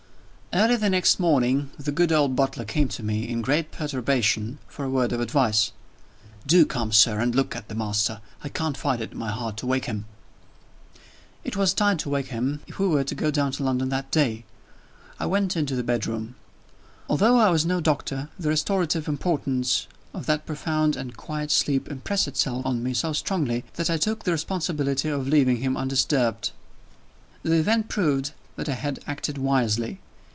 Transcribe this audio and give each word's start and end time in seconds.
VIII. 0.53 0.59
EARLY 0.63 0.75
the 0.75 0.89
next 0.89 1.17
morning, 1.17 1.69
the 1.79 1.93
good 1.93 2.11
old 2.11 2.35
butler 2.35 2.65
came 2.65 2.89
to 2.89 3.01
me, 3.03 3.25
in 3.25 3.41
great 3.41 3.71
perturbation, 3.71 4.59
for 4.67 4.83
a 4.83 4.89
word 4.89 5.13
of 5.13 5.21
advice. 5.21 5.71
"Do 6.45 6.65
come, 6.65 6.91
sir, 6.91 7.21
and 7.21 7.33
look 7.33 7.55
at 7.55 7.69
the 7.69 7.73
master! 7.73 8.19
I 8.43 8.49
can't 8.49 8.75
find 8.75 9.01
it 9.01 9.13
in 9.13 9.17
my 9.17 9.29
heart 9.31 9.55
to 9.59 9.65
wake 9.65 9.85
him." 9.85 10.07
It 11.45 11.55
was 11.55 11.73
time 11.73 11.95
to 11.99 12.09
wake 12.09 12.27
him, 12.27 12.59
if 12.67 12.79
we 12.79 12.87
were 12.87 13.05
to 13.05 13.15
go 13.15 13.31
to 13.31 13.63
London 13.63 13.87
that 13.89 14.11
day. 14.11 14.43
I 15.21 15.25
went 15.25 15.55
into 15.55 15.73
the 15.73 15.85
bedroom. 15.85 16.35
Although 17.09 17.37
I 17.37 17.49
was 17.49 17.65
no 17.65 17.79
doctor, 17.79 18.27
the 18.37 18.49
restorative 18.49 19.07
importance 19.07 19.87
of 20.13 20.25
that 20.25 20.45
profound 20.45 20.97
and 20.97 21.15
quiet 21.15 21.49
sleep 21.51 21.87
impressed 21.89 22.27
itself 22.27 22.65
on 22.65 22.83
me 22.83 22.93
so 22.93 23.13
strongly, 23.13 23.63
that 23.75 23.89
I 23.89 23.95
took 23.95 24.25
the 24.25 24.33
responsibility 24.33 25.07
of 25.07 25.29
leaving 25.29 25.61
him 25.61 25.77
undisturbed. 25.77 26.51
The 27.41 27.53
event 27.53 27.87
proved 27.87 28.33
that 28.57 28.67
I 28.67 28.73
had 28.73 28.99
acted 29.07 29.37
wisely. 29.37 30.01